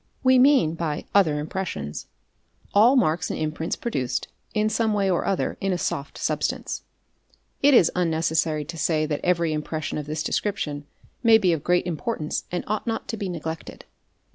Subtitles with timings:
[0.23, 2.07] We mean by" other impressions"'
[2.73, 6.81] all marks and imprints produced, in some way or other, in a soft substance®*—*8)
[7.61, 10.87] It is unnecessary to say that every impression of this description
[11.21, 13.85] may be of great importance and ought not to be neglected.